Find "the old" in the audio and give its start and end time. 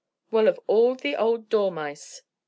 0.95-1.47